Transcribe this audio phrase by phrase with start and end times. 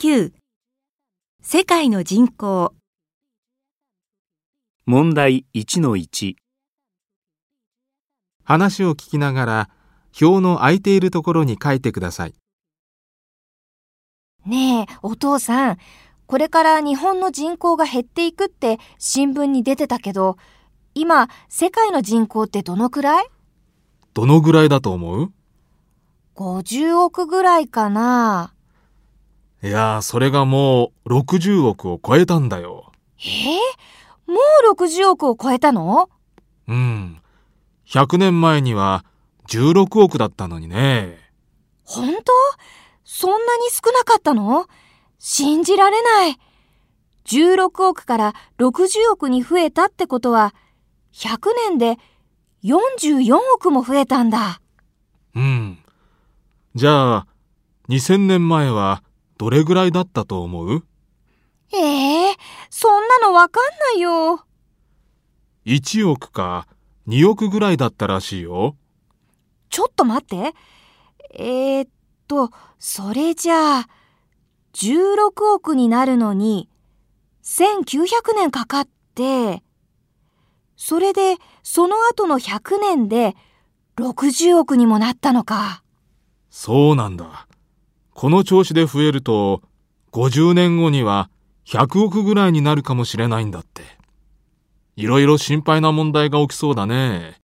[0.00, 0.32] 9
[1.40, 2.74] 世界の人口。
[4.86, 6.34] 問題1-1
[8.42, 9.70] 話を聞きながら
[10.20, 12.34] 表の空いているところに書いてください。
[14.44, 15.78] ねえ、お父さん、
[16.26, 20.36] これから日本の人口が減っていくって新聞に出てたけど、
[20.94, 23.26] 今、世界の人口ってどのくらい？
[24.12, 25.32] どのぐらいだと思う
[26.34, 28.53] ?50 億ぐらいかな
[29.64, 32.92] いやー、それがもう60億を超えたんだよ。
[33.18, 34.38] えー、も
[34.70, 36.10] う60億を超えたの？
[36.68, 37.18] うん。
[37.88, 39.06] 100年前には
[39.48, 41.18] 16億だったのにね。
[41.82, 42.22] 本当？
[43.06, 44.66] そんなに少なかったの？
[45.18, 46.38] 信じられない。
[47.24, 50.54] 16億から60億に増えたってことは、
[51.14, 51.38] 100
[51.70, 51.96] 年で
[52.64, 54.60] 44億も増えたんだ。
[55.34, 55.78] うん。
[56.74, 57.26] じゃあ、
[57.88, 59.02] 2000年前は
[59.38, 60.84] どれぐらいだったと思う？
[61.72, 62.34] ええー、
[62.70, 64.44] そんなのわかんないよ。
[65.66, 66.66] ?1 億か
[67.08, 68.76] 2億ぐらいだったらしいよ。
[69.70, 70.54] ちょっと待って。
[71.36, 71.88] えー、っ
[72.28, 73.88] と、それじゃあ、
[74.74, 76.68] 16億になるのに、
[77.42, 79.62] 1900年かかって、
[80.76, 83.34] それで、その後の100年で、
[83.96, 85.82] 60億にもなったのか。
[86.50, 87.46] そうなんだ。
[88.14, 89.60] この調子で増えると、
[90.12, 91.28] 50年後には
[91.66, 93.82] 100億ぐらいになるかもしれないんだって。
[94.96, 97.40] いろいろ心配な問題が起きそうだね。